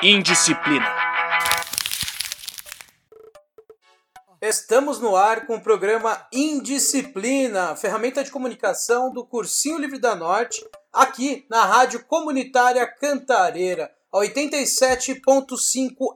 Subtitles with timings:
[0.00, 0.86] Indisciplina.
[4.40, 10.64] Estamos no ar com o programa Indisciplina, ferramenta de comunicação do Cursinho Livre da Norte,
[10.92, 15.16] aqui na Rádio Comunitária Cantareira, a 87.5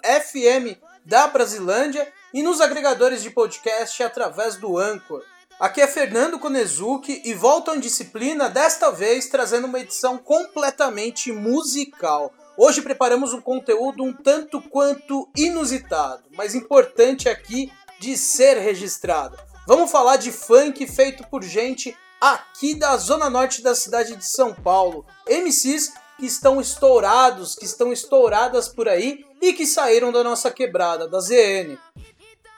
[0.04, 5.24] FM da Brasilândia e nos agregadores de podcast através do Anchor.
[5.58, 12.32] Aqui é Fernando Konezuki e volto à Indisciplina, desta vez trazendo uma edição completamente musical.
[12.56, 19.38] Hoje preparamos um conteúdo um tanto quanto inusitado, mas importante aqui de ser registrado.
[19.66, 24.54] Vamos falar de funk feito por gente aqui da zona norte da cidade de São
[24.54, 25.06] Paulo.
[25.28, 31.08] MCs que estão estourados, que estão estouradas por aí e que saíram da nossa quebrada,
[31.08, 31.78] da ZN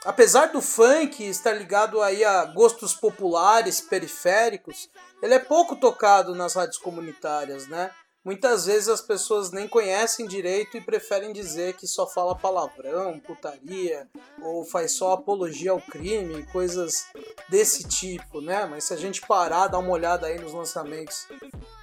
[0.04, 4.90] apesar do funk estar ligado aí a gostos populares, periféricos,
[5.22, 7.90] ele é pouco tocado nas rádios comunitárias, né?
[8.24, 14.08] Muitas vezes as pessoas nem conhecem direito e preferem dizer que só fala palavrão, putaria,
[14.40, 17.06] ou faz só apologia ao crime, coisas
[17.50, 18.64] desse tipo, né?
[18.64, 21.26] Mas se a gente parar, dar uma olhada aí nos lançamentos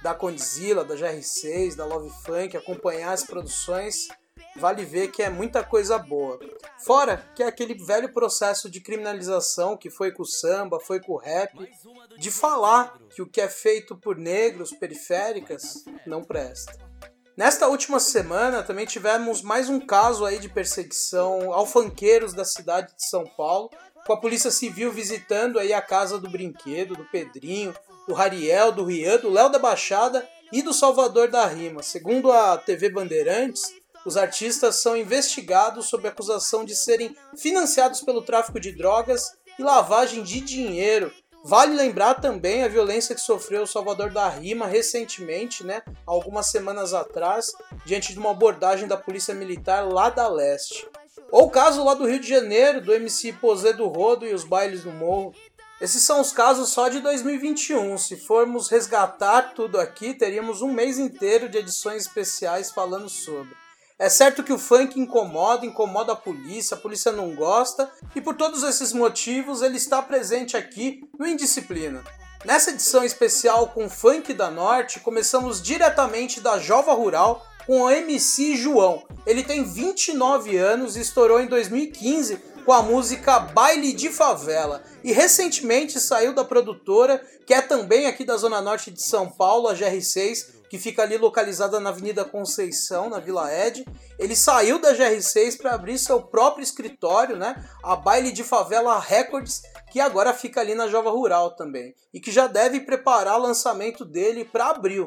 [0.02, 4.08] da Condzilla, da GR6, da Love Funk, acompanhar as produções,
[4.56, 6.38] vale ver que é muita coisa boa.
[6.78, 11.12] Fora que é aquele velho processo de criminalização que foi com o samba, foi com
[11.12, 11.52] o rap,
[12.18, 16.76] de falar que o que é feito por negros periféricas não presta.
[17.36, 22.94] Nesta última semana também tivemos mais um caso aí de perseguição ao funkeiros da cidade
[22.94, 23.70] de São Paulo,
[24.06, 27.74] com a Polícia Civil visitando aí a casa do Brinquedo, do Pedrinho,
[28.06, 31.82] do Rariel, do Rian, do Léo da Baixada e do Salvador da Rima.
[31.82, 33.72] Segundo a TV Bandeirantes,
[34.04, 40.22] os artistas são investigados sob acusação de serem financiados pelo tráfico de drogas e lavagem
[40.22, 41.12] de dinheiro.
[41.44, 46.94] Vale lembrar também a violência que sofreu o Salvador da Rima recentemente, né, algumas semanas
[46.94, 47.52] atrás,
[47.84, 50.88] diante de uma abordagem da Polícia Militar lá da Leste.
[51.30, 54.44] Ou o caso lá do Rio de Janeiro, do MC Posê do Rodo e os
[54.44, 55.34] bailes no morro.
[55.80, 57.98] Esses são os casos só de 2021.
[57.98, 63.61] Se formos resgatar tudo aqui, teríamos um mês inteiro de edições especiais falando sobre.
[64.02, 68.34] É certo que o funk incomoda, incomoda a polícia, a polícia não gosta, e por
[68.34, 72.02] todos esses motivos ele está presente aqui no Indisciplina.
[72.44, 78.56] Nessa edição especial com Funk da Norte, começamos diretamente da Jova Rural com o MC
[78.56, 79.04] João.
[79.24, 85.12] Ele tem 29 anos e estourou em 2015 com a música Baile de Favela e
[85.12, 89.76] recentemente saiu da produtora, que é também aqui da Zona Norte de São Paulo, a
[89.76, 93.84] GR6, que fica ali localizada na Avenida Conceição, na Vila Ed.
[94.18, 97.62] Ele saiu da GR6 para abrir seu próprio escritório, né?
[97.84, 99.60] A Baile de Favela Records,
[99.90, 104.02] que agora fica ali na Jova Rural também, e que já deve preparar o lançamento
[104.02, 105.06] dele para abril.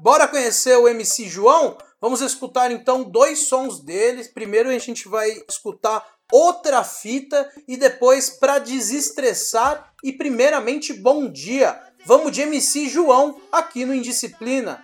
[0.00, 1.76] Bora conhecer o MC João?
[2.00, 4.24] Vamos escutar então dois sons dele.
[4.32, 11.78] Primeiro a gente vai escutar outra fita e depois para desestressar e primeiramente bom dia.
[12.04, 14.82] Vamos de MC João aqui no Indisciplina.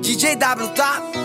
[0.00, 1.23] DJ W tá?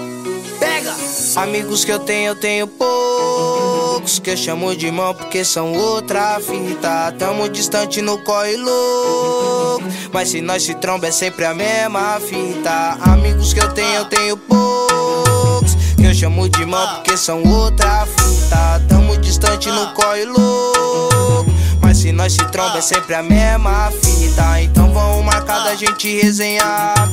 [1.35, 6.39] Amigos que eu tenho, eu tenho poucos Que eu chamo de irmão porque são outra
[6.39, 7.13] fita.
[7.17, 12.97] Tamo distante no corre louco Mas se nós se tromba é sempre a mesma fita.
[13.01, 18.05] Amigos que eu tenho, eu tenho poucos Que eu chamo de irmão porque são outra
[18.05, 18.81] fita.
[18.87, 21.51] Tamo distante no corre louco
[21.81, 24.61] Mas se nós se tromba é sempre a mesma fita.
[24.61, 27.09] Então vamos marcar da gente resenhar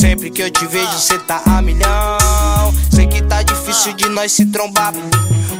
[0.00, 2.72] Sempre que eu te vejo, cê tá a milhão.
[2.90, 4.94] Sei que tá difícil de nós se trombar.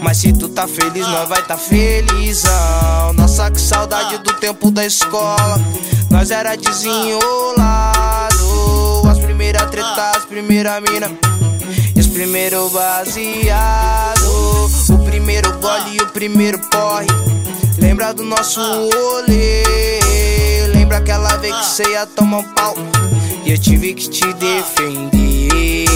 [0.02, 3.12] Mas se tu tá feliz, nós vai tá felizão.
[3.12, 5.60] Nossa, que saudade do tempo da escola.
[6.08, 8.32] Nós era desenrolado.
[9.10, 11.10] As primeiras tretas, as primeiras mina.
[11.94, 14.25] E os primeiros baseado.
[14.88, 17.08] O primeiro gole e o primeiro porre.
[17.76, 20.00] Lembra do nosso rolê.
[20.72, 22.75] Lembra aquela vez que cê ia tomar um pau.
[23.44, 25.90] E eu tive que te defender.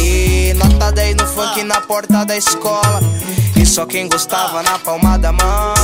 [0.54, 3.02] Nota 10 no funk na porta da escola.
[3.56, 5.74] E só quem gostava na palma da mão.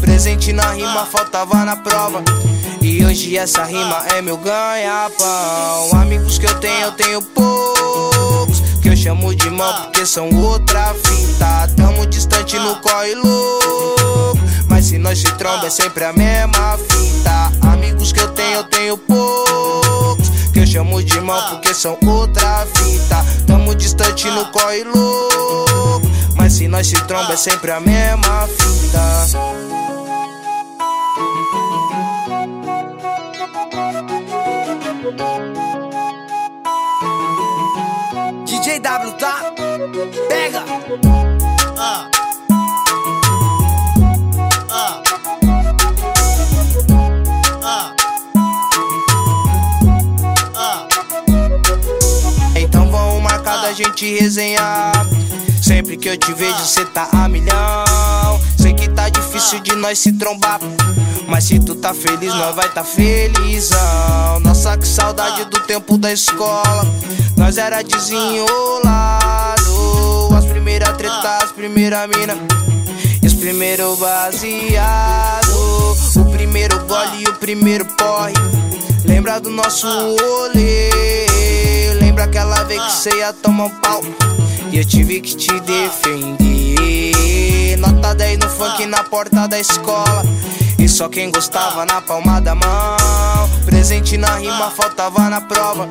[0.00, 2.22] Presente na rima, faltava na prova.
[2.80, 6.00] E hoje essa rima é meu ganha-pão.
[6.00, 8.60] Amigos que eu tenho, eu tenho poucos.
[8.80, 11.68] Que eu chamo de mão porque são outra fita.
[11.76, 14.38] Tamo distante no corre louco.
[14.68, 17.52] Mas se nós se tromba é sempre a mesma fita.
[17.72, 19.81] Amigos que eu tenho, eu tenho poucos.
[20.52, 23.24] Que eu chamo de irmão porque são outra fita.
[23.46, 26.06] Tamo distante no corre louco.
[26.36, 29.62] Mas se nós se tromba é sempre a mesma fita.
[38.62, 39.52] JW, tá?
[40.28, 41.11] Pega!
[53.92, 55.06] Gente resenhar.
[55.62, 58.40] Sempre que eu te vejo, cê tá a milhão.
[58.58, 60.58] Sei que tá difícil de nós se trombar.
[61.28, 64.40] Mas se tu tá feliz, nós vai tá felizão.
[64.40, 66.86] Nossa, que saudade do tempo da escola.
[67.36, 69.60] Nós era desenrolado.
[70.36, 72.36] As primeiras tretas, as primeiras mina.
[73.22, 75.52] E os primeiros baseado.
[76.16, 78.34] O primeiro gole e o primeiro porre.
[79.04, 81.31] Lembra do nosso rolê.
[82.22, 84.00] Lembra aquela vez que cê ia tomar um pau.
[84.70, 87.16] E eu tive que te defender.
[87.78, 90.22] Nota 10 no funk na porta da escola.
[90.78, 93.50] E só quem gostava na palma da mão.
[93.64, 95.88] Presente na rima, faltava na prova.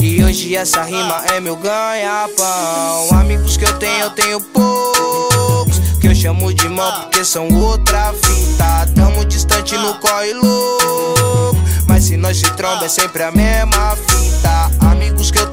[0.00, 3.18] E hoje essa rima é meu ganha-pão.
[3.18, 5.78] Amigos que eu tenho, eu tenho poucos.
[6.00, 8.88] Que eu chamo de mão porque são outra fita.
[8.94, 11.56] Tamo distante no corre louco.
[11.86, 14.70] Mas se nós se tromba é sempre a mesma fita.
[14.90, 15.46] Amigos que eu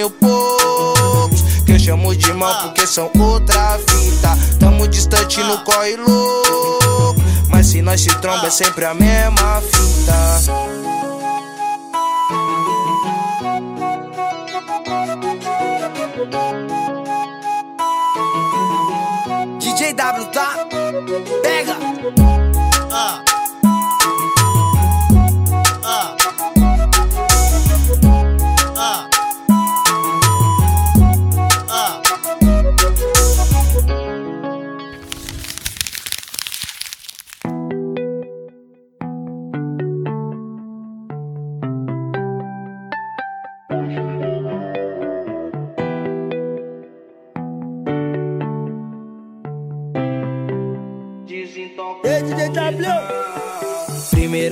[0.00, 1.42] tenho, poucos.
[1.64, 4.36] Que eu chamo de mão porque são outra fita.
[4.58, 7.20] Tamo distante no corre louco.
[7.48, 10.70] Mas se nós se tromba é sempre a mesma fita.
[19.58, 20.66] DJ W, tá?
[21.42, 21.89] Pega!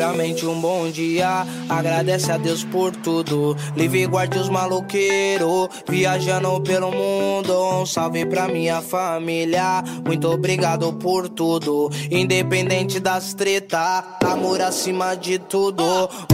[0.08, 3.54] Um bom dia, agradece a Deus por tudo.
[3.76, 7.52] Livre guarde os maloqueiros, viajando pelo mundo.
[7.82, 11.90] Um salve pra minha família, muito obrigado por tudo.
[12.10, 15.84] Independente das treta, amor acima de tudo.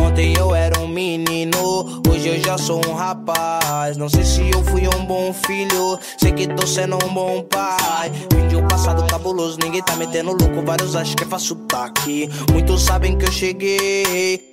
[0.00, 3.96] Ontem eu era um menino, hoje eu já sou um rapaz.
[3.96, 8.12] Não sei se eu fui um bom filho, sei que tô sendo um bom pai.
[8.32, 10.64] Vim de um passado cabuloso, ninguém tá metendo louco.
[10.64, 12.28] Vários acham que é fácil tá aqui.
[12.52, 13.63] Muitos sabem que eu cheguei,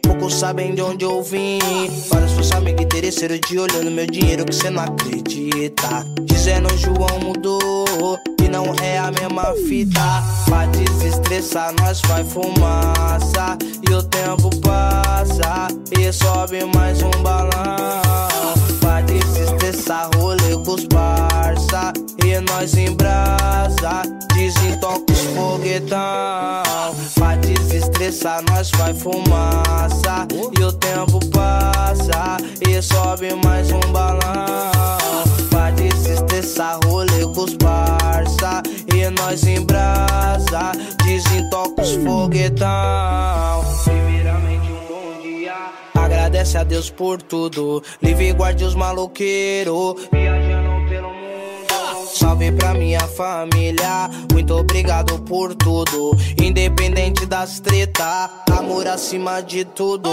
[0.01, 1.59] poucos sabem de onde eu vim.
[2.09, 6.05] Vários seus amigos interesseiros de olhando meu dinheiro que cê não acredita.
[6.23, 10.23] Dizendo João mudou e não é a mesma fita.
[10.45, 13.57] Pra desestressar, nós faz fumaça
[13.89, 15.67] e o tempo passa
[15.97, 18.01] e sobe mais um balão.
[18.79, 21.93] Pra desestressar, rolê com os parça
[22.41, 24.03] nós em brasa.
[24.33, 25.99] Desentoca os foguetão.
[27.15, 30.27] Pra desestressar, nós faz fumaça
[30.59, 34.71] e o tempo passa e sobe mais um balão.
[35.49, 40.71] Pra desestressar, rolê com os parça e nós em brasa.
[41.03, 43.65] Desentoca os foguetão.
[43.83, 45.53] Primeiramente um bom dia.
[45.93, 47.83] Agradece a Deus por tudo.
[48.01, 49.95] Livre guarde os maloqueiros.
[50.11, 50.70] Viajando.
[52.21, 54.07] Salve pra minha família,
[54.41, 56.17] muito obrigado por tudo.
[56.41, 60.09] Independente das treta, amor acima de tudo.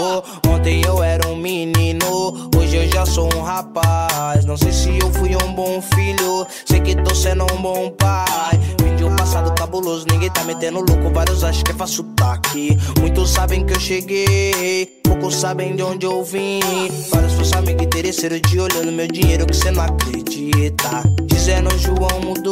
[0.47, 4.45] Ontem eu era um menino, hoje eu já sou um rapaz.
[4.45, 8.59] Não sei se eu fui um bom filho, sei que tô sendo um bom pai.
[8.83, 11.09] Vim de um passado cabuloso, ninguém tá metendo louco.
[11.11, 12.77] Vários acham que é fácil tá aqui.
[12.99, 16.59] Muitos sabem que eu cheguei, poucos sabem de onde eu vim.
[17.09, 21.01] Vários seus amigos interesseiros de olhando meu dinheiro que cê não acredita.
[21.25, 22.48] Dizendo João mudou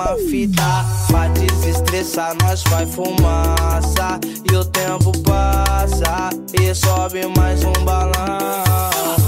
[0.00, 0.86] a mesma fita.
[1.08, 9.19] Pra desestressar, nós faz fumaça e o tempo passa e sobe mais um balão.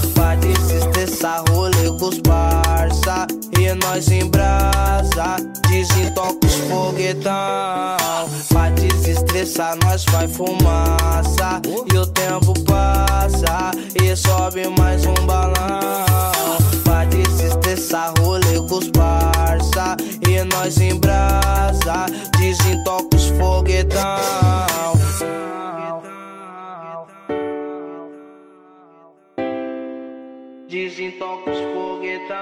[1.12, 3.26] Desestressar, rolê com os parça
[3.58, 5.36] e nós em brasa.
[5.68, 7.30] Desentoca os foguetão.
[8.48, 11.60] Pra desestressar, nós faz fumaça
[11.92, 15.52] e o tempo passa e sobe mais um balão.
[16.82, 22.06] Pra desestressar, rolê com os parça e nós em brasa.
[22.38, 24.02] Desentoca os foguetão.
[30.72, 32.34] Desentoca os foguetão.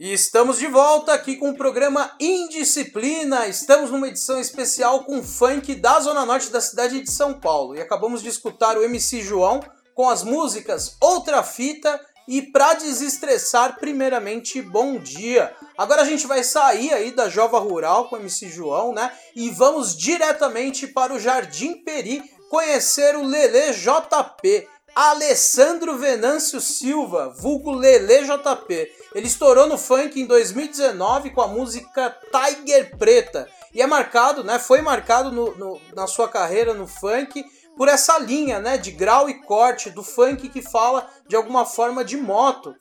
[0.00, 3.46] E estamos de volta aqui com o programa Indisciplina.
[3.46, 7.76] Estamos numa edição especial com funk da Zona Norte da cidade de São Paulo.
[7.76, 9.60] E acabamos de escutar o MC João
[9.94, 15.54] com as músicas Outra Fita e para desestressar, primeiramente, bom dia.
[15.76, 19.12] Agora a gente vai sair aí da Jova Rural com o MC João, né?
[19.36, 22.22] E vamos diretamente para o Jardim Peri
[22.54, 24.68] conhecer o Lele JP.
[24.94, 28.92] Alessandro Venâncio Silva, vulgo Lele JP.
[29.12, 34.60] Ele estourou no funk em 2019 com a música Tiger Preta e é marcado, né?
[34.60, 37.44] Foi marcado no, no, na sua carreira no funk
[37.76, 38.78] por essa linha, né?
[38.78, 42.72] De grau e corte do funk que fala de alguma forma de moto.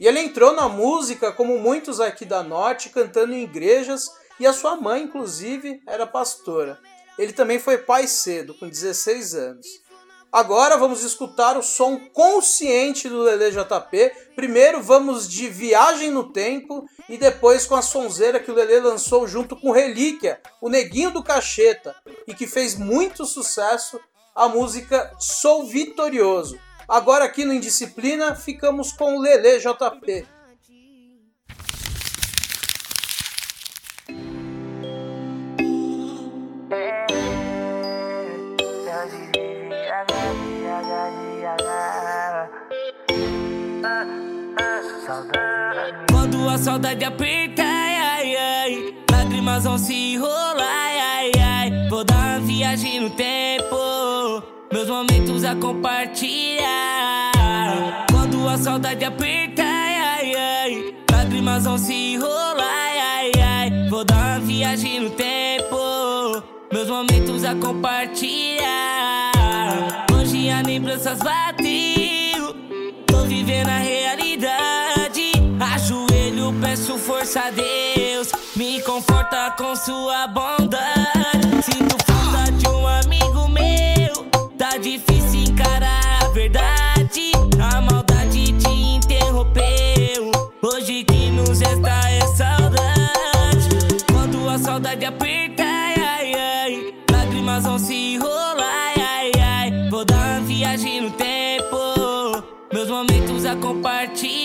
[0.00, 4.52] E ele entrou na música como muitos aqui da Norte, cantando em igrejas e a
[4.52, 6.80] sua mãe, inclusive, era pastora.
[7.18, 9.66] Ele também foi pai cedo, com 16 anos.
[10.34, 14.12] Agora vamos escutar o som consciente do Lele JP.
[14.34, 19.28] Primeiro vamos de Viagem no Tempo e depois com a sonzeira que o Lele lançou
[19.28, 21.94] junto com Relíquia, o Neguinho do Cacheta,
[22.26, 24.00] e que fez muito sucesso,
[24.34, 26.58] a música Sou Vitorioso.
[26.88, 30.26] Agora aqui no Indisciplina ficamos com o Lele JP.
[46.54, 51.88] A saudade aperta, ai, ai, lágrimas vão se enrolar, ai, ai.
[51.88, 53.76] Vou dar uma viagem no tempo,
[54.72, 57.32] meus momentos a compartilhar.
[58.08, 63.88] Quando a saudade aperta, ai, ai, lágrimas vão se enrolar, ai, ai.
[63.88, 65.76] Vou dar uma viagem no tempo,
[66.72, 69.32] meus momentos a compartilhar.
[70.16, 72.54] Hoje as lembranças bateu,
[73.06, 74.83] tô vivendo a realidade.
[76.74, 81.62] Peço força a Deus, me conforta com sua bondade.
[81.62, 84.24] Sinto falta de um amigo meu,
[84.58, 87.30] tá difícil encarar a verdade.
[87.62, 90.32] A maldade te interrompeu,
[90.64, 94.04] hoje que nos resta é saudade.
[94.12, 99.90] Quando a saudade aperta, ai, ai, lágrimas vão se enrolar, ai, ai, ai.
[99.90, 101.76] Vou dar uma viagem no tempo,
[102.72, 104.43] meus momentos a compartilhar.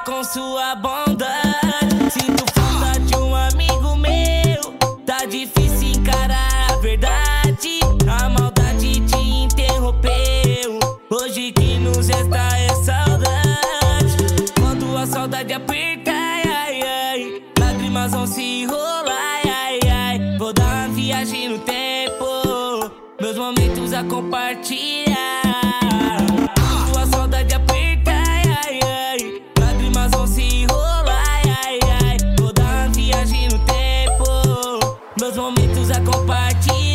[0.00, 1.41] Com sua bondade.
[35.72, 36.91] Momentos a compartilhar.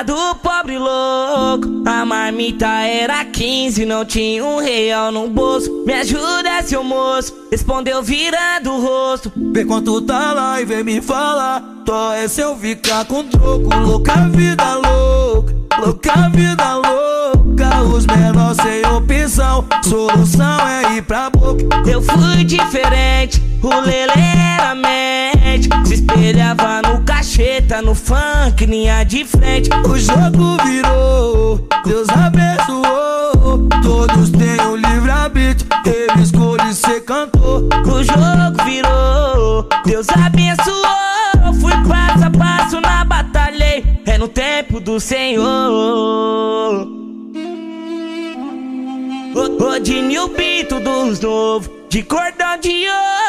[0.00, 1.82] Parado pobre louco.
[1.86, 5.84] A marmita era 15, não tinha um real no bolso.
[5.84, 9.32] Me ajuda, seu moço, respondeu virando o rosto.
[9.52, 11.62] Vê quanto tá lá e vem me falar.
[11.84, 13.68] Tó é se eu ficar com troco.
[13.74, 17.00] Louca vida louca, louca vida louca.
[17.56, 21.62] Carros menor sem opção, solução é ir pra boca.
[21.86, 25.68] Eu fui diferente, o Lele era mente.
[25.86, 29.70] Se espelhava no cacheta, no funk, linha de frente.
[29.86, 33.68] O jogo virou, Deus abençoou.
[33.82, 37.68] Todos têm o livre-arbítrio, ele escolhe ser cantor.
[37.86, 40.80] O jogo virou, Deus abençoou.
[41.60, 46.88] Fui passo a passo na batalha, é no tempo do Senhor.
[49.60, 53.19] Rodinho o Bito dos novos, de cordão de ouro.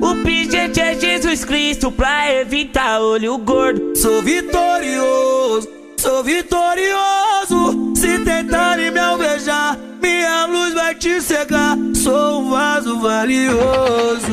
[0.00, 3.96] O pingente é Jesus Cristo pra evitar olho gordo.
[3.96, 7.92] Sou vitorioso, sou vitorioso.
[7.96, 11.76] Se tentarem me alvejar, minha luz vai te cegar.
[11.94, 14.30] Sou um vaso valioso.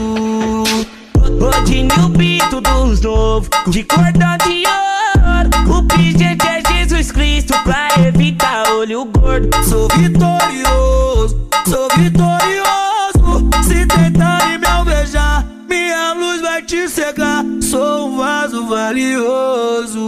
[1.39, 5.77] Rodinho o Bito dos novos, de cordão de ouro.
[5.77, 9.49] O pingente é Jesus Cristo pra evitar olho gordo.
[9.63, 13.49] Sou vitorioso, sou vitorioso.
[13.63, 15.30] Se tentarem me alvejar,
[18.81, 19.99] valioso.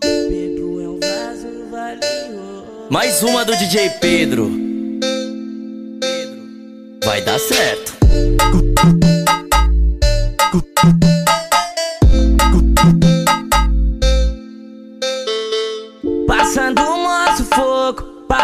[0.00, 2.88] Pedro é um vaso valioso.
[2.88, 4.50] Mais uma do DJ Pedro.
[7.04, 7.98] Vai dar certo.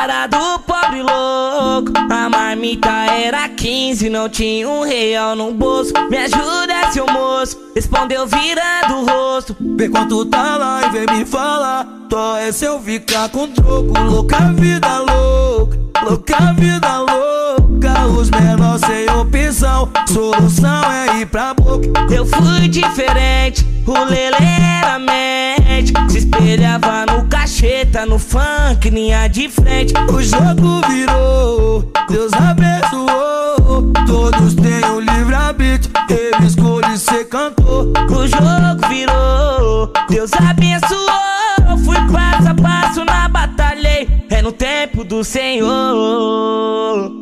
[0.04, 1.92] Fogo, parado pobre louco.
[2.10, 5.92] A marmita era 15, não tinha um real no bolso.
[6.10, 9.56] Me ajuda, seu moço, respondeu virando o rosto.
[9.76, 11.86] Vê quanto tá lá e vem me falar.
[12.08, 13.92] Tó é se eu ficar com troco.
[13.98, 18.06] Louca vida louca, louca vida louca.
[18.18, 21.88] Os menor sem opção, solução é ir pra boca.
[22.12, 25.92] Eu fui diferente, o Lele era mente.
[26.10, 29.94] Se espelhava no cacheta, no funk, linha de frente.
[30.12, 33.92] O jogo virou, Deus abençoou.
[34.06, 37.92] Todos têm o livre-arbítrio, ele escolhe ser cantor.
[38.10, 41.78] O jogo virou, Deus abençoou.
[41.84, 47.12] Fui passo a passo na batalha, é no tempo do Senhor.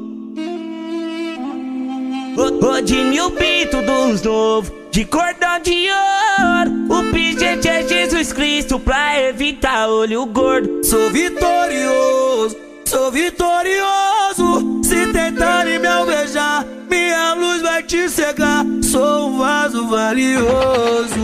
[2.62, 7.00] Rodinho o Bito dos novos, de cordão de ouro.
[7.00, 10.84] O pingente é Jesus Cristo pra evitar olho gordo.
[10.84, 14.82] Sou vitorioso, sou vitorioso.
[14.84, 18.66] Se tentarem me alvejar, minha luz vai te cegar.
[18.82, 21.18] Sou um vaso valioso.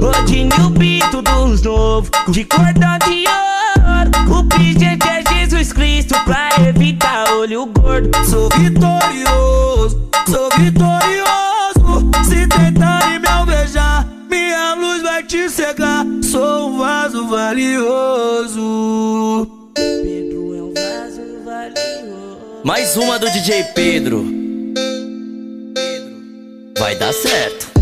[0.00, 4.40] Rodinho o Bito dos novos, de cordão de ouro.
[4.40, 8.08] O pingente é Jesus Cristo pra evitar olho gordo.
[8.24, 11.71] Sou vitorioso, sou vitorioso.
[13.02, 16.06] Se tentarem me alvejar, minha luz vai te cegar.
[16.22, 18.60] Sou um vaso valioso.
[19.74, 22.62] Pedro é um vaso valioso.
[22.64, 24.24] Mais uma do DJ Pedro.
[26.78, 27.72] Vai dar certo.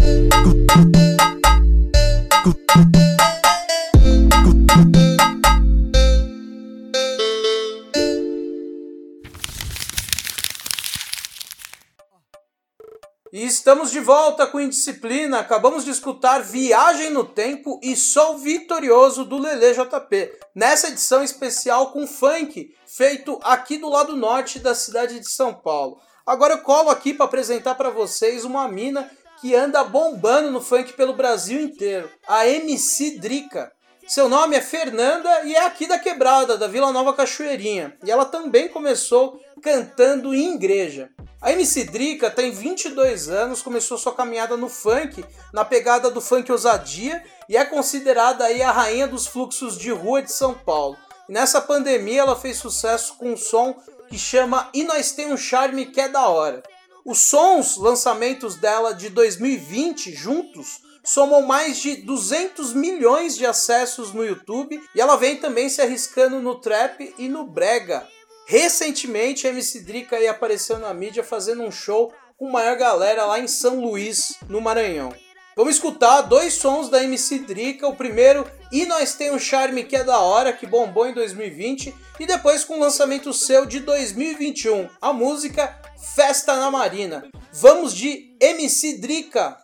[13.51, 15.41] Estamos de volta com Indisciplina.
[15.41, 20.33] Acabamos de escutar Viagem no Tempo e Sol Vitorioso do Lele JP.
[20.55, 25.99] Nessa edição especial com funk, feito aqui do lado norte da cidade de São Paulo.
[26.25, 29.11] Agora eu colo aqui para apresentar para vocês uma mina
[29.41, 33.73] que anda bombando no funk pelo Brasil inteiro, a MC Drica.
[34.11, 37.97] Seu nome é Fernanda e é aqui da Quebrada, da Vila Nova Cachoeirinha.
[38.05, 41.13] E ela também começou cantando em igreja.
[41.41, 46.51] A MC Drica tem 22 anos, começou sua caminhada no funk, na pegada do funk
[46.51, 50.97] ousadia, e é considerada aí a rainha dos fluxos de rua de São Paulo.
[51.29, 53.77] E nessa pandemia ela fez sucesso com um som
[54.09, 56.65] que chama E Nós Tem um Charme Que é da Hora.
[57.05, 64.25] Os sons, lançamentos dela de 2020 juntos, somam mais de 200 milhões de acessos no
[64.25, 68.07] YouTube e ela vem também se arriscando no trap e no brega.
[68.47, 73.39] Recentemente a MC Drica aí apareceu na mídia fazendo um show com maior galera lá
[73.39, 75.15] em São Luís, no Maranhão.
[75.57, 79.97] Vamos escutar dois sons da MC Drica, o primeiro E Nós Tem um Charme Que
[79.97, 84.89] é da Hora, que bombou em 2020, e depois com o lançamento seu de 2021,
[85.01, 85.79] a música
[86.15, 87.29] Festa na Marina.
[87.53, 89.59] Vamos de MC Drica.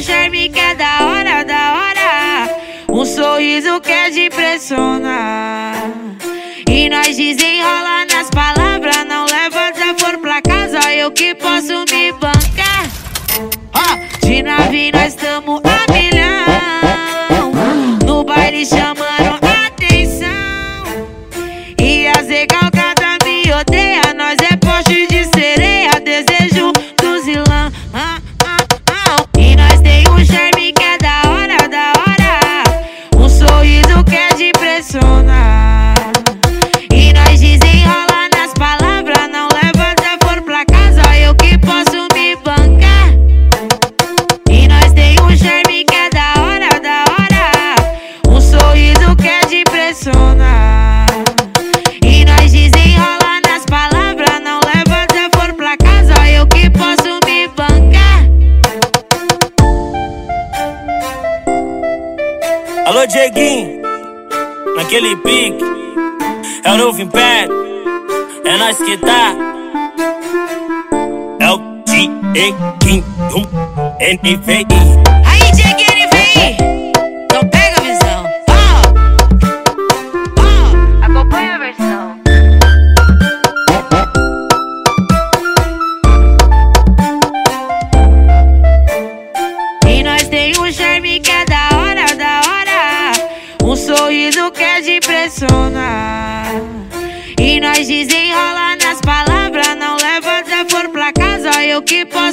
[0.00, 2.56] Um charme que é da hora, da hora.
[2.88, 5.74] Um sorriso que é de impressionar.
[6.66, 12.88] E nós desenrola nas palavras, não leva desaforo pra casa, eu que posso me bancar.
[13.74, 15.29] Ó, de nave nós tamo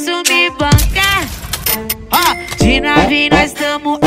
[0.08, 1.28] posso me bancar.
[2.12, 4.00] Ó, de nave nós tamo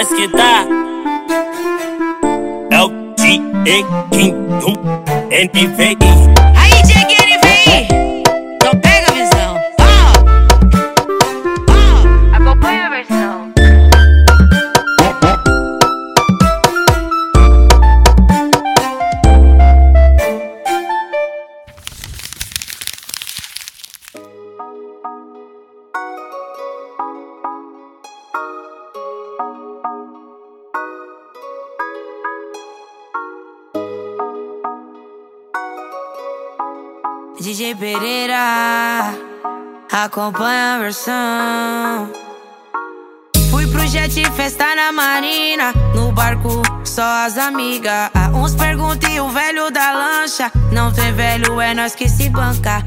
[0.00, 0.64] nós que tá.
[2.70, 4.48] É o Dieguinho,
[5.28, 5.30] NVI.
[5.30, 6.39] Aí, Dieguinho,
[37.40, 39.14] DJ Pereira,
[39.90, 42.12] acompanha a versão.
[43.50, 48.10] Fui pro jet festa na marina, no barco só as amigas.
[48.34, 52.84] Uns perguntam e o velho da lancha, não tem velho, é nós que se banca.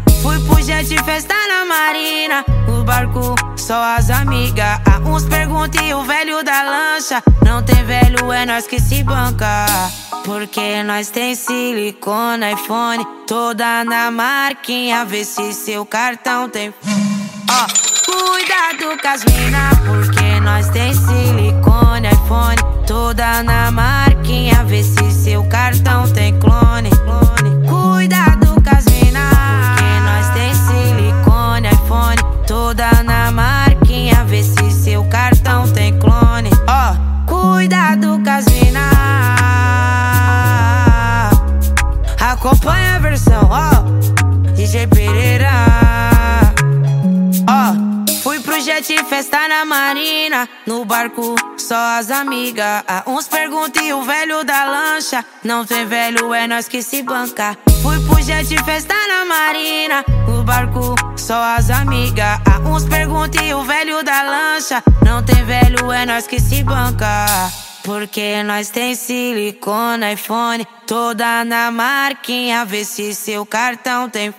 [0.64, 4.80] Jet festa na marina, no barco só as amigas.
[5.06, 9.66] Uns perguntam e o velho da lancha, não tem velho, é nós que se banca.
[10.24, 16.74] Porque nós tem silicone, iPhone, toda na marquinha, vê se seu cartão tem.
[17.50, 17.68] Ó,
[18.06, 25.44] cuidado com as mina, porque nós tem silicone, iPhone, toda na marquinha, vê se seu
[25.44, 26.90] cartão tem clone.
[32.74, 36.50] Toda na marquinha, vê se seu cartão tem clone.
[36.68, 36.96] Ó,
[37.28, 38.90] cuidado com as mina.
[42.20, 43.73] Acompanha a versão, ó, DJ
[48.84, 52.84] jet festa na marina, no barco só as amigas.
[53.08, 57.58] Uns perguntam e o velho da lancha, não tem velho, é nós que se banca.
[57.82, 62.40] Fui pro jet festa na marina, no barco só as amigas.
[62.66, 67.26] Uns perguntam e o velho da lancha, não tem velho, é nós que se banca.
[67.84, 74.34] Porque nós tem silicone, iPhone, toda na marquinha, vê se seu cartão tem.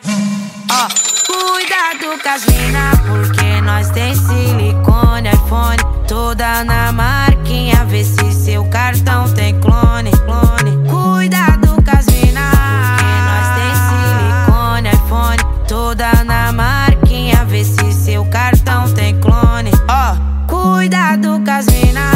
[0.71, 7.85] Ó, Cuidado com as mina, porque nós tem silicone, iPhone, toda na marquinha.
[7.87, 10.89] Vê se seu cartão tem clone, clone.
[10.89, 12.51] Cuidado com as mina,
[12.95, 17.45] porque nós tem silicone, iPhone, toda na marquinha.
[17.47, 19.73] Vê se seu cartão tem clone.
[19.89, 22.13] Ó, oh, cuidado com as mina.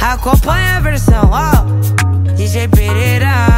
[0.00, 3.53] Acompanha a versão, ó, oh, DJ Pereira.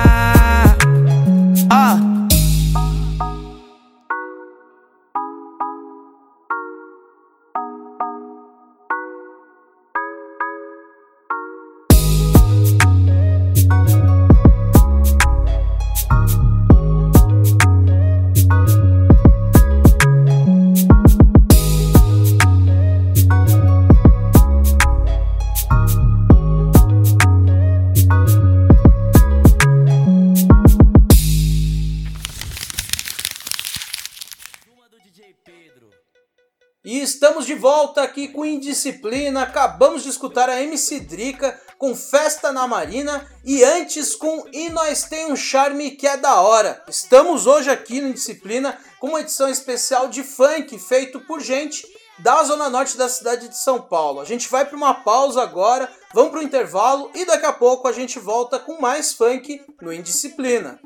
[37.97, 39.43] Volta aqui com Indisciplina.
[39.43, 45.05] Acabamos de escutar a MC Drica com Festa na Marina e antes com E Nós
[45.05, 46.85] Tem um Charme que é da hora.
[46.89, 51.87] Estamos hoje aqui no Indisciplina com uma edição especial de funk feito por gente
[52.19, 54.21] da zona norte da cidade de São Paulo.
[54.21, 57.89] A gente vai para uma pausa agora, vamos para o intervalo e daqui a pouco
[57.89, 60.79] a gente volta com mais funk no Indisciplina.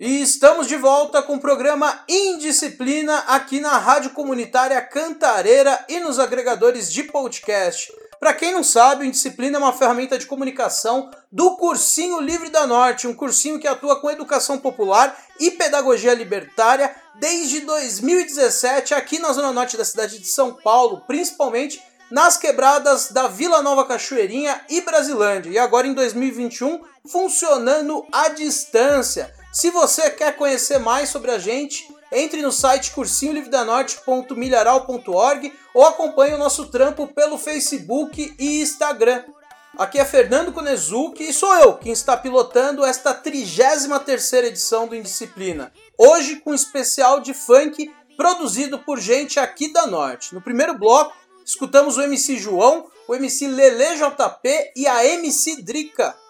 [0.00, 6.18] E estamos de volta com o programa Indisciplina aqui na Rádio Comunitária Cantareira e nos
[6.18, 7.92] agregadores de podcast.
[8.18, 12.66] Para quem não sabe, o Indisciplina é uma ferramenta de comunicação do Cursinho Livre da
[12.66, 19.32] Norte, um cursinho que atua com educação popular e pedagogia libertária desde 2017 aqui na
[19.32, 24.80] zona norte da cidade de São Paulo, principalmente nas quebradas da Vila Nova Cachoeirinha e
[24.80, 25.50] Brasilândia.
[25.50, 29.41] E agora em 2021, funcionando à distância.
[29.52, 36.38] Se você quer conhecer mais sobre a gente, entre no site cursinholivredanorte.milharal.org ou acompanhe o
[36.38, 39.24] nosso trampo pelo Facebook e Instagram.
[39.76, 43.90] Aqui é Fernando Konezuki e sou eu quem está pilotando esta 33
[44.44, 45.70] edição do Indisciplina.
[45.98, 50.34] Hoje com um especial de funk produzido por gente aqui da Norte.
[50.34, 56.21] No primeiro bloco, escutamos o MC João, o MC Lele JP e a MC Drica.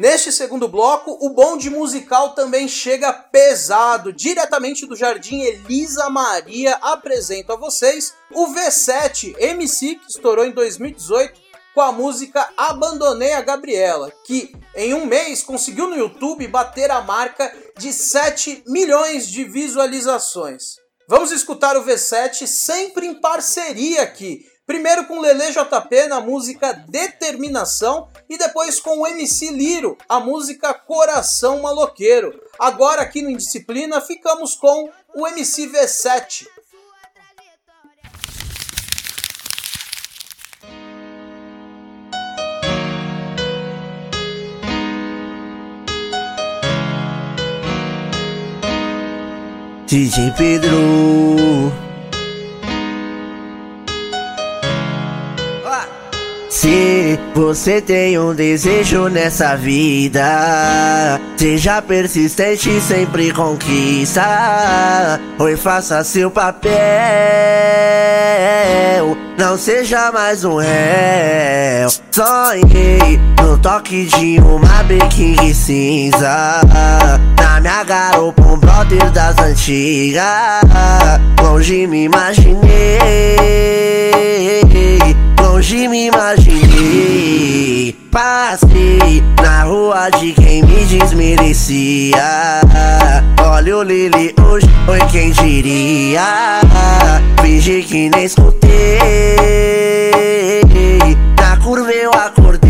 [0.00, 4.14] Neste segundo bloco, o bonde musical também chega pesado.
[4.14, 11.38] Diretamente do Jardim Elisa Maria, apresento a vocês o V7 MC, que estourou em 2018
[11.74, 17.02] com a música Abandonei a Gabriela, que em um mês conseguiu no YouTube bater a
[17.02, 20.76] marca de 7 milhões de visualizações.
[21.06, 28.06] Vamos escutar o V7 sempre em parceria aqui Primeiro com Lele JP na música Determinação
[28.28, 32.40] e depois com o MC Liro, a música Coração Maloqueiro.
[32.56, 36.46] Agora aqui no Indisciplina ficamos com o MC V7.
[49.88, 51.89] DJ Pedro
[56.60, 65.18] Se você tem um desejo nessa vida, seja persistente, sempre conquista.
[65.38, 66.70] Oi, faça seu papel,
[69.38, 71.88] não seja mais um réu.
[72.10, 76.60] Sonhei no toque de uma Beking cinza.
[77.40, 80.60] Na minha garupa, um brother das antigas.
[81.42, 83.30] Longe me imaginei
[85.60, 92.60] longe me imaginei Passei na rua de quem me desmerecia.
[93.44, 96.60] Olha o Lili hoje, foi quem diria?
[97.40, 98.70] Fingi que nem escutei.
[101.38, 102.60] Na curva eu acordei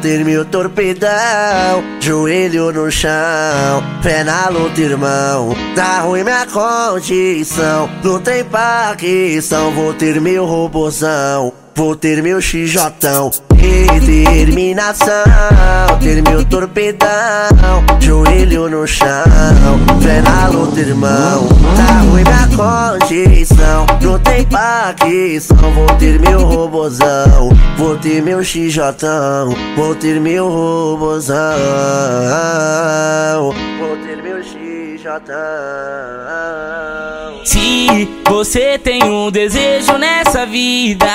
[0.00, 1.10] Ter meu torpedão
[2.00, 5.54] Joelho no chão, pé na luta, irmão.
[5.74, 13.30] Tá ruim minha condição Não tem paquistão, vou ter meu robozão Vou ter meu xijotão
[13.50, 15.06] Determinação
[16.00, 17.06] Ter meu torpedão
[18.00, 19.06] Joelho no chão.
[20.02, 22.48] Fé na luta, irmão Tá ruim minha
[22.98, 23.86] condição.
[24.02, 27.50] Não tem paquistão Vou ter meu robozão.
[27.76, 31.36] Vou ter meu xijotão Vou ter meu robozão.
[33.78, 35.36] Vou ter meu xijotão
[37.48, 41.08] Se você tem um desejo nessa vida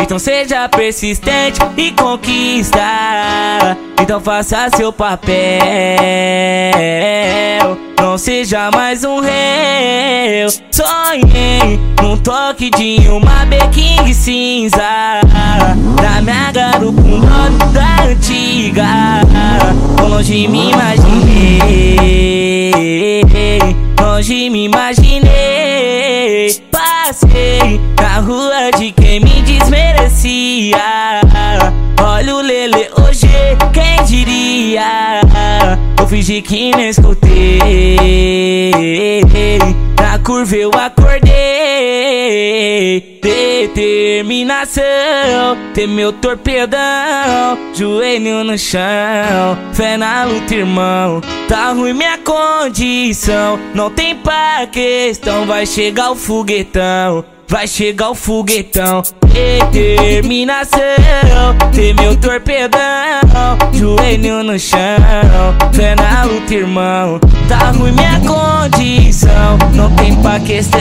[0.00, 2.80] então seja persistente e conquista.
[4.00, 5.36] Então faça seu papel.
[8.00, 10.48] Não seja mais um réu.
[10.70, 15.20] Sonhei num toque de uma Beking cinza.
[16.02, 17.20] Da minha garupa, um
[17.72, 19.20] da antiga.
[20.00, 21.90] Longe me imaginei.
[24.00, 25.30] Longe me imaginei.
[26.70, 31.20] Passei na rua de quem me desmerecia.
[32.02, 33.28] Olha o Lele hoje,
[33.72, 35.20] quem diria?
[35.98, 37.60] Eu fingi que nem escutei.
[40.00, 41.59] Na curva eu acordei.
[43.22, 44.82] Determinação,
[45.74, 46.78] ter meu torpedão.
[47.74, 51.20] Joelho no chão, fé na luta, irmão.
[51.48, 55.46] Tá ruim minha condição, não tem pra questão.
[55.46, 57.24] Vai chegar o foguetão.
[57.50, 59.02] vai chegar o foguetão.
[59.32, 60.78] Determinação,
[61.74, 62.78] ter meu torpedão,
[63.72, 64.78] joelho no chão,
[65.72, 67.20] fé na luta, irmão.
[67.48, 70.80] Tá ruim minha condição, não tem pra questão.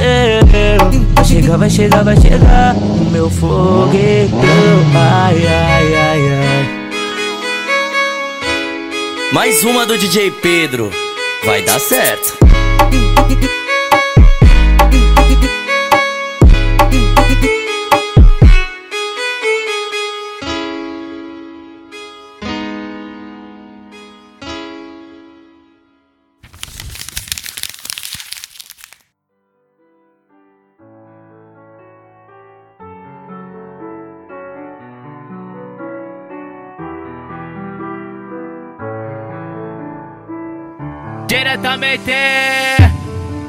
[1.50, 4.40] Chegar, vai chegar, vai chegar o meu foguetão.
[4.94, 6.92] Ai, ai, ai, ai.
[9.34, 10.92] Mais uma do DJ Pedro.
[11.44, 12.38] Vai dar certo.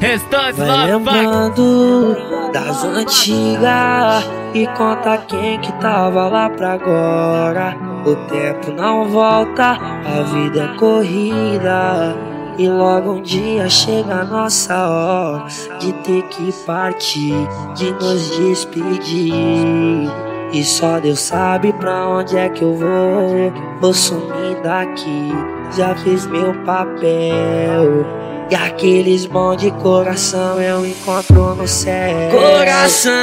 [0.00, 2.16] Restante Vai lembrando
[2.52, 7.76] das antigas e conta quem que tava lá pra agora.
[8.06, 12.16] O tempo não volta, a vida é corrida.
[12.56, 15.44] E logo um dia chega a nossa hora
[15.78, 17.34] de ter que partir,
[17.74, 20.10] de nos despedir.
[20.52, 23.52] E só Deus sabe pra onde é que eu vou.
[23.80, 25.30] Vou sumir daqui,
[25.76, 28.19] já fiz meu papel.
[28.50, 32.30] E aqueles bons de coração eu encontro no céu.
[32.32, 33.20] Coração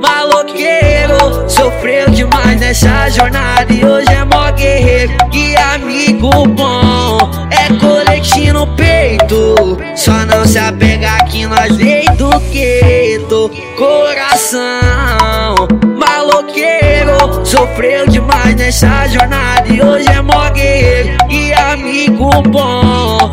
[0.00, 5.12] maloqueiro, sofreu demais nessa jornada e hoje é mó guerreiro.
[5.32, 7.18] E amigo bom,
[7.52, 9.78] é colete no peito.
[9.94, 13.52] Só não se apega que nós veio do gueto.
[13.76, 21.16] Coração maloqueiro, sofreu demais nessa jornada e hoje é mó guerreiro.
[21.30, 23.30] E amigo bom,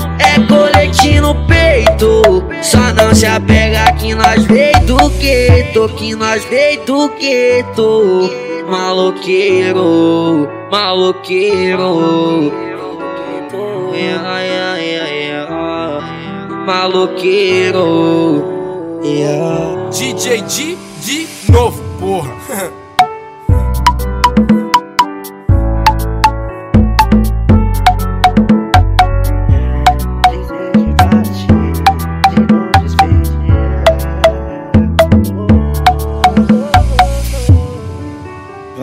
[1.48, 2.44] peito.
[2.62, 8.30] Só não se apega que nós veio do gueto, que nós veio do gueto.
[8.70, 12.52] Maloqueiro, maloqueiro.
[13.94, 16.02] Yeah, yeah, yeah, yeah.
[16.66, 18.44] Maloqueiro.
[19.04, 19.90] Yeah.
[19.90, 22.34] DJ G de novo, porra.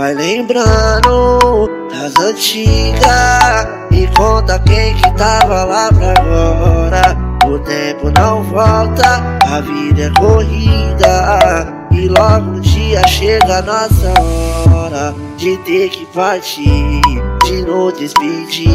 [0.07, 7.17] Vai lembrando das antigas e conta quem que tava lá pra agora.
[7.45, 11.67] O tempo não volta, a vida é corrida.
[11.91, 14.15] E logo um dia chega a nossa
[14.73, 17.01] hora de ter que partir,
[17.45, 18.71] de nos despedir.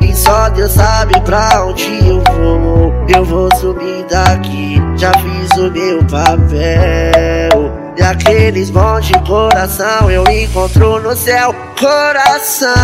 [0.00, 2.90] E só Deus sabe pra onde eu vou.
[3.14, 7.85] Eu vou sumir daqui, já fiz o meu papel.
[7.96, 11.54] E aqueles bons de coração eu encontro no céu.
[11.80, 12.74] Coração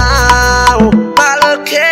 [1.19, 1.83] maloqueiro,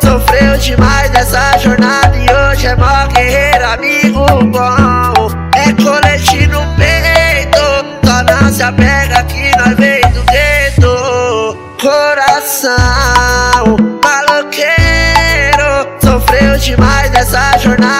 [0.00, 5.28] sofreu demais nessa jornada e hoje é mó guerreiro, amigo bom.
[5.56, 7.58] É colete no peito,
[8.04, 11.58] só não se apega que nós veio do gueto.
[11.80, 17.97] Coração maloqueiro, sofreu demais nessa jornada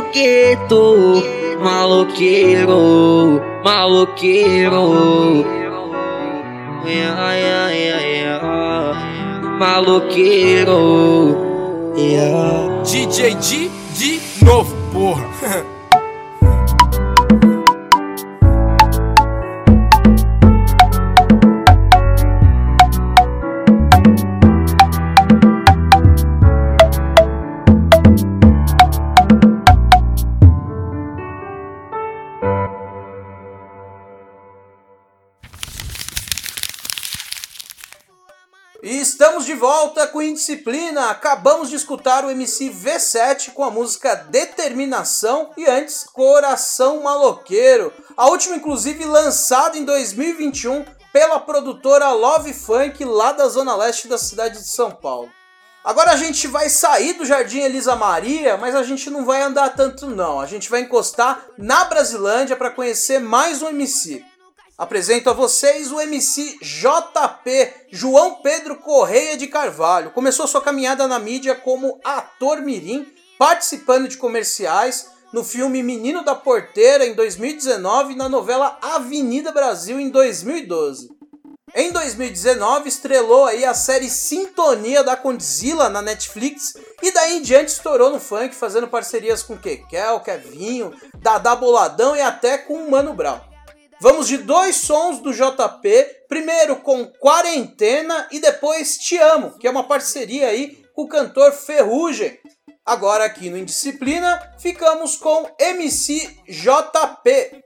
[0.00, 1.22] gueto,
[1.60, 5.44] maloqueiro, maloqueiro.
[6.84, 9.58] Yeah, yeah, yeah, yeah.
[9.58, 11.36] Maloqueiro.
[11.96, 12.82] Yeah.
[12.82, 15.64] DJ G de novo, porra.
[39.42, 41.10] estamos de volta com Indisciplina.
[41.10, 47.92] Acabamos de escutar o MC V7 com a música Determinação e antes Coração Maloqueiro.
[48.16, 54.18] A última, inclusive, lançada em 2021 pela produtora Love Funk lá da zona leste da
[54.18, 55.30] cidade de São Paulo.
[55.84, 59.70] Agora a gente vai sair do Jardim Elisa Maria, mas a gente não vai andar
[59.70, 60.40] tanto não.
[60.40, 64.24] A gente vai encostar na Brasilândia para conhecer mais um MC.
[64.82, 70.10] Apresento a vocês o MC JP, João Pedro Correia de Carvalho.
[70.10, 73.06] Começou sua caminhada na mídia como ator mirim,
[73.38, 80.00] participando de comerciais no filme Menino da Porteira em 2019 e na novela Avenida Brasil
[80.00, 81.10] em 2012.
[81.76, 87.68] Em 2019 estrelou aí a série Sintonia da Condzilla na Netflix e daí em diante
[87.68, 93.51] estourou no funk fazendo parcerias com Kekel, Kevinho, Dada Boladão e até com Mano Brown.
[94.02, 99.70] Vamos de dois sons do JP, primeiro com Quarentena e depois Te Amo, que é
[99.70, 102.36] uma parceria aí com o cantor Ferrugem.
[102.84, 107.62] Agora aqui no Indisciplina ficamos com MC JP.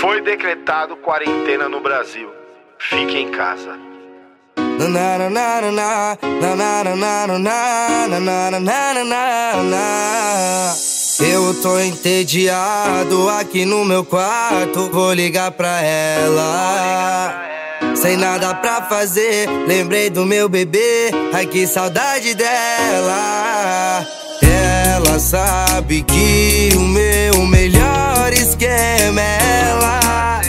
[0.00, 2.28] Foi decretado quarentena no Brasil.
[2.76, 3.87] Fique em casa.
[11.20, 17.42] Eu tô entediado aqui no meu quarto, vou ligar pra ela.
[17.96, 24.06] Sem nada pra fazer, lembrei do meu bebê, ai que saudade dela.
[24.40, 30.40] Ela sabe que o meu melhor esquema é ela.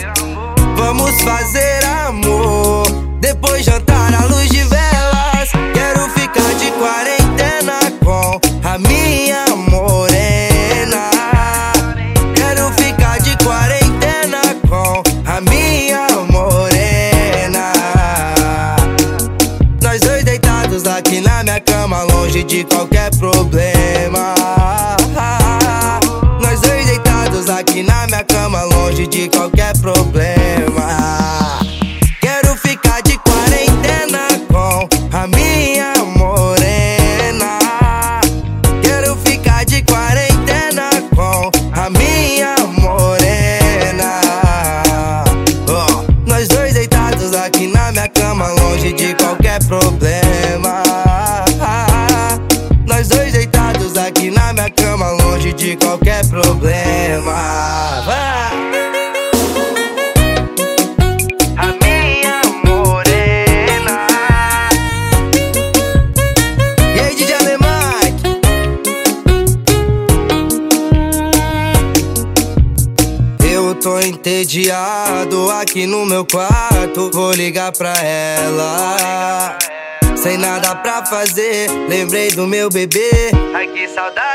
[0.76, 2.84] Vamos fazer amor,
[3.20, 3.79] depois jantar
[9.70, 11.10] morena.
[12.34, 17.72] Quero ficar de quarentena com a minha morena.
[19.82, 23.99] Nós dois deitados aqui na minha cama, longe de qualquer problema.
[82.60, 84.29] Meu bebê, ai que saudade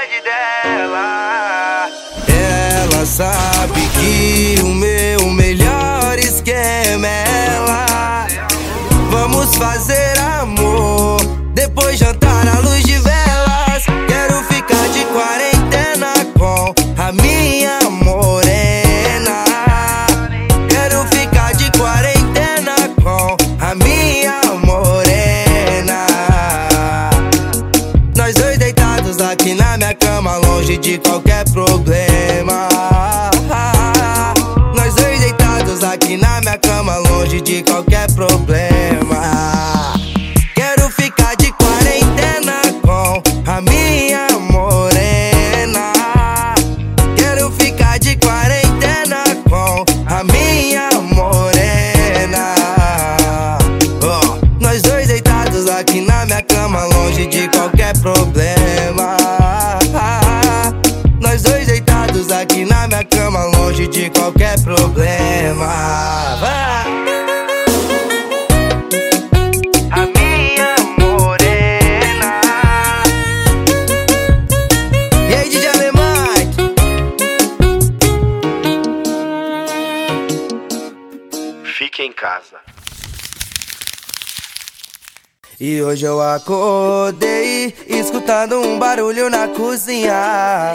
[85.95, 90.73] hoje eu acordei escutando um barulho na cozinha.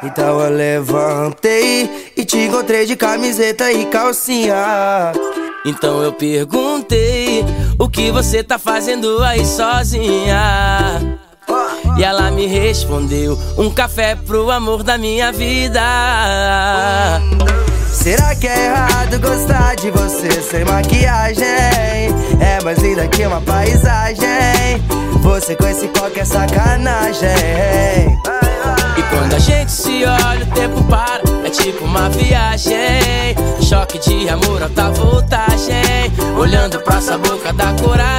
[0.00, 5.10] Então eu levantei e te encontrei de camiseta e calcinha.
[5.66, 7.44] Então eu perguntei
[7.80, 11.18] o que você tá fazendo aí sozinha.
[11.98, 15.80] E ela me respondeu: um café pro amor da minha vida.
[18.02, 21.44] Será que é errado gostar de você sem maquiagem?
[22.40, 24.26] É mais linda que uma paisagem.
[25.20, 27.28] Você com esse coque é sacanagem.
[28.96, 33.36] E quando a gente se olha, o tempo para, é tipo uma viagem.
[33.60, 36.10] Choque de amor, alta voltagem.
[36.38, 38.09] Olhando pra sua boca, dá coragem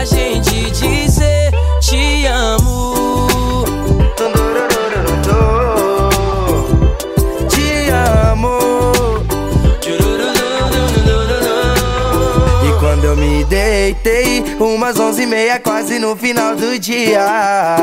[14.92, 17.78] umas onze e meia, quase no final do dia.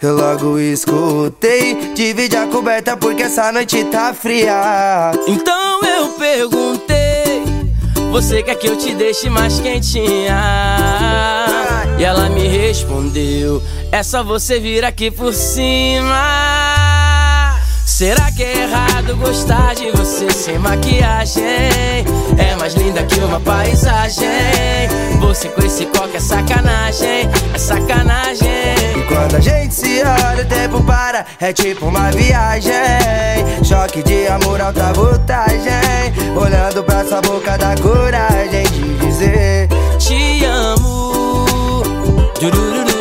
[0.00, 1.92] Eu logo escutei.
[1.94, 5.12] Divide a coberta porque essa noite tá fria.
[5.26, 7.42] Então eu perguntei:
[8.12, 10.38] Você quer que eu te deixe mais quentinha?
[11.98, 16.61] E ela me respondeu: É só você vir aqui por cima.
[17.84, 21.44] Será que é errado gostar de você sem maquiagem?
[22.38, 24.28] É mais linda que uma paisagem.
[25.20, 28.48] Você com esse coque é sacanagem, é sacanagem.
[28.96, 32.72] E quando a gente se olha, o tempo para, é tipo uma viagem.
[33.62, 35.62] Choque de amor, alta voltagem.
[36.36, 39.68] Olhando pra sua boca, dá coragem de dizer:
[39.98, 41.82] Te amo.
[42.40, 42.91] Durururururu.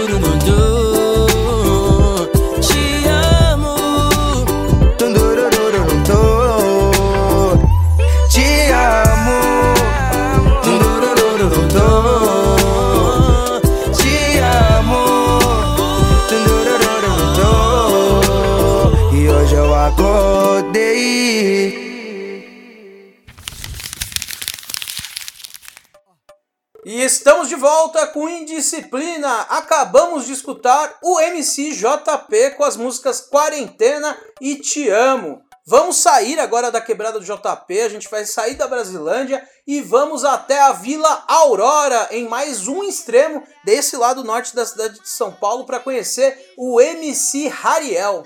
[27.11, 29.41] Estamos de volta com Indisciplina.
[29.49, 35.41] Acabamos de escutar o MC JP com as músicas Quarentena e Te Amo.
[35.67, 40.23] Vamos sair agora da quebrada do JP, a gente vai sair da Brasilândia e vamos
[40.23, 45.31] até a Vila Aurora, em mais um extremo desse lado norte da cidade de São
[45.31, 48.23] Paulo, para conhecer o MC Rariel.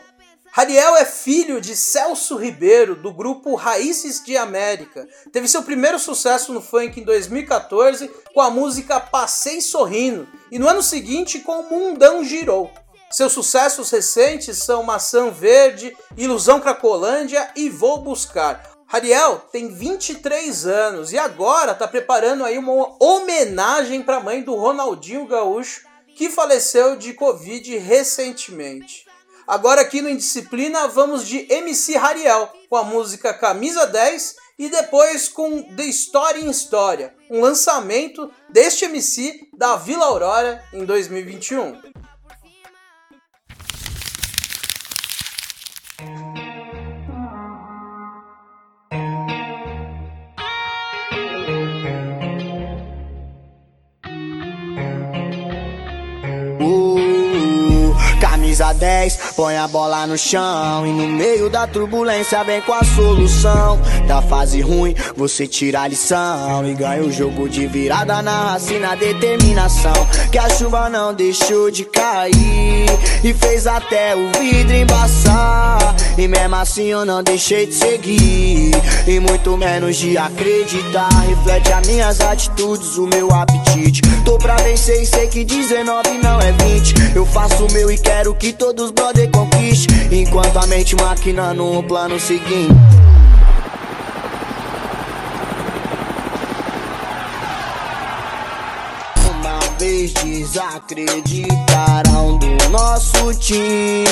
[0.56, 5.06] Rariel é filho de Celso Ribeiro, do grupo Raízes de América.
[5.30, 10.70] Teve seu primeiro sucesso no funk em 2014 com a música Passei Sorrindo e no
[10.70, 12.72] ano seguinte com Mundão Girou.
[13.12, 18.64] Seus sucessos recentes são Maçã Verde, Ilusão Cracolândia e Vou Buscar.
[18.88, 24.56] Rariel tem 23 anos e agora está preparando aí uma homenagem para a mãe do
[24.56, 25.82] Ronaldinho Gaúcho,
[26.16, 29.05] que faleceu de Covid recentemente.
[29.48, 35.28] Agora aqui no Indisciplina vamos de MC Rariel com a música Camisa 10 e depois
[35.28, 41.95] com The Story in História, um lançamento deste MC da Vila Aurora em 2021.
[58.76, 60.86] 10, põe a bola no chão.
[60.86, 63.80] E no meio da turbulência vem com a solução.
[64.08, 66.66] Da fase ruim, você tira a lição.
[66.68, 69.94] E ganha o jogo de virada na raça e na determinação.
[70.32, 72.86] Que a chuva não deixou de cair.
[73.24, 75.25] E fez até o vidro embaçar.
[76.26, 78.72] E mesmo assim eu não deixei de seguir.
[79.06, 81.08] E muito menos de acreditar.
[81.20, 84.02] Reflete as minhas atitudes, o meu apetite.
[84.26, 87.16] Tô pra vencer e sei que 19 não é 20.
[87.16, 91.84] Eu faço o meu e quero que todos brother conquiste Enquanto a mente maquinando um
[91.84, 92.74] plano seguinte
[100.06, 104.06] Vez desacreditaram do nosso time.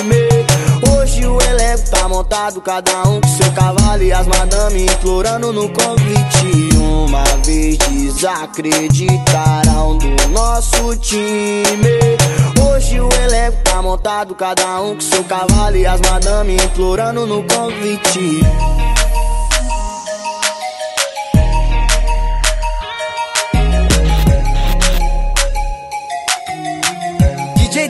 [0.91, 5.69] Hoje o elenco tá montado, cada um com seu cavalo E as madame implorando no
[5.69, 6.75] convite.
[6.77, 12.17] Uma vez desacreditaram do nosso time.
[12.67, 17.43] Hoje o elenco tá montado, cada um com seu cavalo e as madame implorando no
[17.43, 18.41] convite.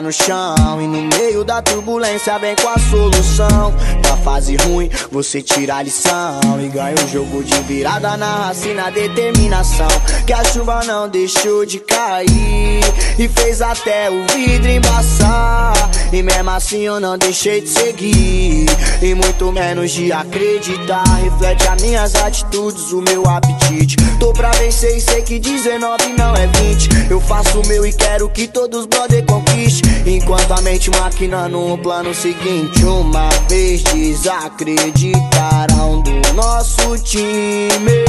[0.00, 3.74] no chão e no meio da turbulência vem com a solução.
[4.02, 8.68] Da fase ruim, você tira a lição e ganha o jogo de virada na raça
[8.68, 9.88] e na determinação.
[10.26, 12.80] Que a chuva não deixou de cair
[13.18, 15.74] e fez até o vidro embaçar.
[16.12, 18.66] E mesmo assim eu não deixei de seguir
[19.02, 21.04] e muito menos de acreditar.
[21.22, 23.96] Reflete as minhas atitudes, o meu apetite.
[24.18, 27.10] Tô pra vencer e sei que 19 não é 20.
[27.10, 31.78] Eu faço o meu e quero que todos brother conquiste Enquanto a mente maquinando um
[31.78, 38.04] plano seguinte Uma vez desacreditaram do nosso time.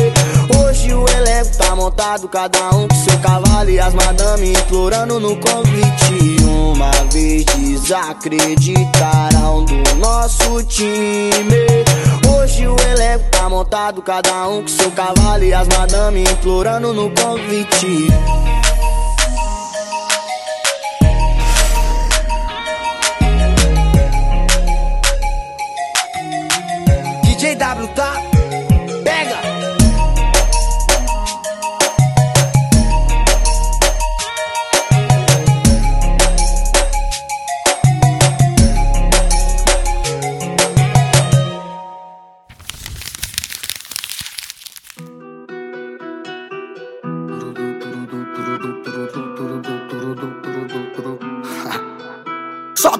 [0.60, 5.36] Hoje o elenco tá montado, cada um com seu cavalo E as madame implorando no
[5.38, 6.38] convite.
[6.44, 11.86] Uma vez desacreditaram do nosso time.
[12.36, 17.12] Hoje o elenco tá montado, cada um com seu cavalo E as madame implorando no
[17.12, 18.08] convite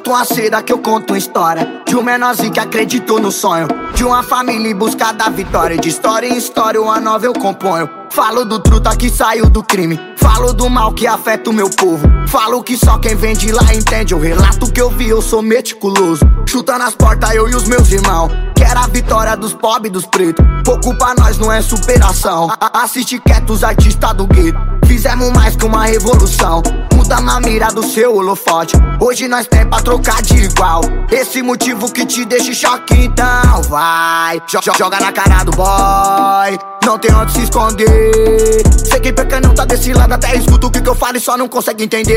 [0.06, 4.04] Solta uma seda que eu conto história De um menorzinho que acreditou no sonho De
[4.04, 7.90] uma família em busca da vitória De história em história uma nova eu componho.
[8.12, 12.15] Falo do truta que saiu do crime Falo do mal que afeta o meu povo
[12.28, 14.14] Falo que só quem vem de lá entende.
[14.14, 16.22] O relato que eu vi, eu sou meticuloso.
[16.48, 20.06] Chutando as portas eu e os meus irmãos Quero a vitória dos pobres e dos
[20.06, 20.46] pretos.
[20.64, 22.50] Pouco pra nós não é superação.
[22.60, 26.62] A Assiste quieto os artistas do gueto Fizemos mais que uma revolução.
[26.94, 28.76] Muda na mira do seu holofote.
[29.00, 30.82] Hoje nós tem pra trocar de igual.
[31.12, 34.42] Esse motivo que te deixa em choque Então vai.
[34.48, 36.60] Jo jo- Joga na cara do boy.
[36.86, 38.62] Não tem onde se esconder.
[38.88, 41.20] Sei que peca não tá desse lado Até escuta o que, que eu falo e
[41.20, 42.15] só não consegue entender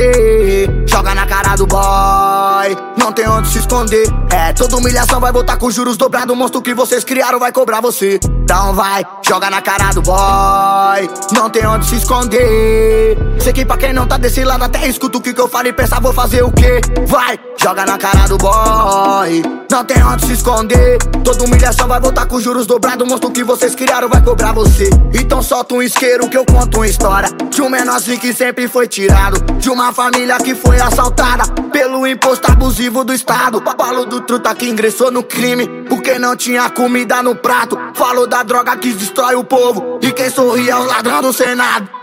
[0.86, 4.06] Joga na cara do boy Não tem onde se esconder.
[4.30, 6.34] É, toda humilhação vai voltar com juros dobrados.
[6.34, 8.18] O monstro que vocês criaram vai cobrar você.
[8.22, 13.18] Então vai, joga na cara do boy Não tem onde se esconder.
[13.40, 15.68] Sei que pra quem não tá desse lado Até escuta o que, que eu falo
[15.68, 16.80] e pensa Vou fazer o quê?
[17.06, 20.98] Vai, joga na cara do boy Não tem onde se esconder.
[21.22, 23.06] Toda humilhação vai voltar com juros dobrados.
[23.06, 24.88] O monstro que vocês criaram vai cobrar você.
[25.12, 27.28] Então solta um isqueiro que eu conto uma história.
[27.50, 29.40] De um menorzinho que sempre foi tirado.
[29.58, 33.62] De uma família que foi assaltada Pelo imposto abusivo do Estado.
[33.76, 37.78] Falo do truta que ingressou no crime Porque não tinha comida no prato.
[37.94, 41.97] Falo da droga que destrói o povo E quem sorri é o ladrão do Senado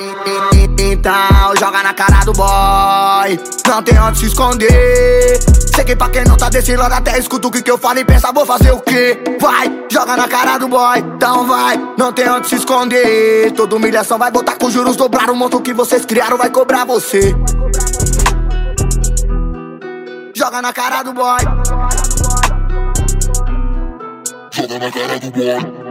[0.00, 3.38] então joga na cara do boy.
[3.66, 5.38] Não tem onde se esconder.
[5.74, 7.98] Sei que pra quem não tá desse lado Até escuta o que, que eu falo
[8.00, 9.18] e pensa Vou fazer o quê?
[9.40, 10.98] Vai, joga na cara do boy.
[10.98, 13.52] Então vai, não tem onde se esconder.
[13.52, 17.34] Toda humilhação vai botar com juros dobrar O monstro que vocês criaram vai cobrar você.
[20.34, 21.40] Joga na cara do boy.
[24.50, 25.89] Joga na cara do boy.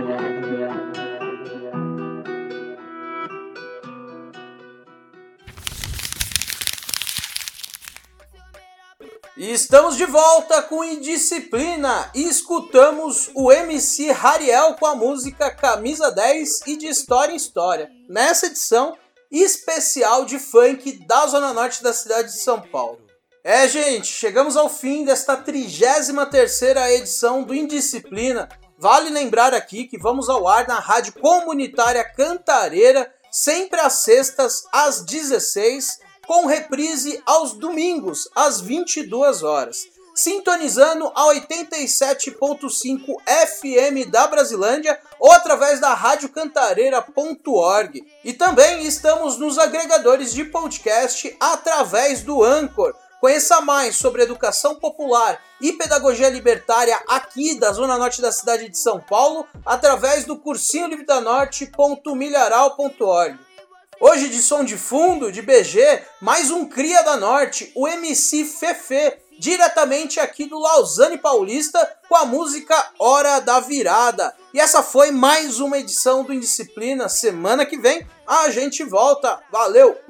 [9.39, 16.11] E estamos de volta com Indisciplina e escutamos o MC Rariel com a música Camisa
[16.11, 18.97] 10 e de História em História, nessa edição
[19.31, 22.99] especial de funk da Zona Norte da cidade de São Paulo.
[23.41, 28.49] É, gente, chegamos ao fim desta 33ª edição do Indisciplina.
[28.77, 35.01] Vale lembrar aqui que vamos ao ar na Rádio Comunitária Cantareira, sempre às sextas, às
[35.05, 39.87] 16 com reprise aos domingos, às 22 horas.
[40.13, 48.05] Sintonizando a 87.5 FM da Brasilândia ou através da radiocantareira.org.
[48.23, 52.93] E também estamos nos agregadores de podcast através do Anchor.
[53.19, 58.77] Conheça mais sobre educação popular e pedagogia libertária aqui da Zona Norte da cidade de
[58.77, 63.48] São Paulo através do cursinho livre da norte.milharal.org.
[64.01, 69.17] Hoje de som de fundo, de BG, mais um Cria da Norte, o MC Fefe,
[69.37, 74.33] diretamente aqui do Lausanne Paulista, com a música Hora da Virada.
[74.53, 77.09] E essa foi mais uma edição do Indisciplina.
[77.09, 79.37] Semana que vem a gente volta.
[79.51, 80.08] Valeu!